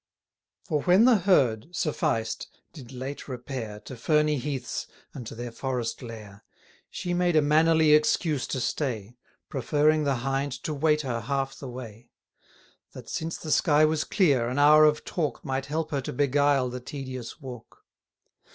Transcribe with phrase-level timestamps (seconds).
[0.63, 6.01] For when the herd, sufficed, did late repair, To ferny heaths, and to their forest
[6.01, 6.43] lair,
[6.89, 11.69] She made a mannerly excuse to stay, Proffering the Hind to wait her half the
[11.69, 12.09] way:
[12.93, 16.69] That, since the sky was clear, an hour of talk Might help her to beguile
[16.69, 17.85] the tedious walk.